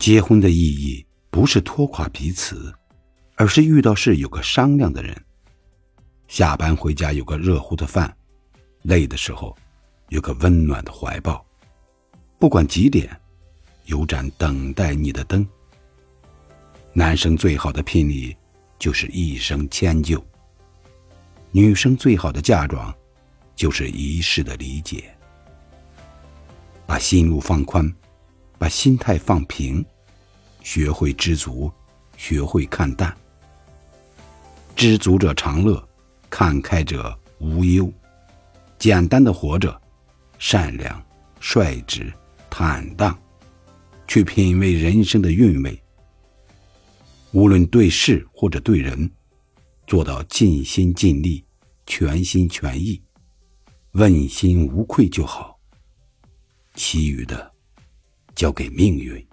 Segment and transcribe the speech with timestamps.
[0.00, 2.72] 结婚的意义不是拖垮彼此，
[3.36, 5.14] 而是遇到事有个商量的人。
[6.26, 8.10] 下班回家有个热乎的饭，
[8.80, 9.54] 累的时候
[10.08, 11.44] 有个温暖的怀抱。
[12.38, 13.14] 不管几点，
[13.84, 15.46] 有盏等待你的灯。
[16.94, 18.34] 男生最好的聘礼
[18.78, 20.24] 就是一生迁就，
[21.50, 22.92] 女生最好的嫁妆
[23.54, 25.14] 就是一世的理解。
[26.86, 27.94] 把心路放宽。
[28.60, 29.82] 把心态放平，
[30.62, 31.72] 学会知足，
[32.18, 33.16] 学会看淡。
[34.76, 35.82] 知足者常乐，
[36.28, 37.90] 看开者无忧。
[38.78, 39.80] 简单的活着，
[40.38, 41.02] 善良、
[41.40, 42.12] 率直、
[42.50, 43.18] 坦荡，
[44.06, 45.82] 去品味人生的韵味。
[47.32, 49.10] 无论对事或者对人，
[49.86, 51.42] 做到尽心尽力、
[51.86, 53.00] 全心全意、
[53.92, 55.58] 问心无愧就好。
[56.74, 57.50] 其余的。
[58.40, 59.29] 交给命运。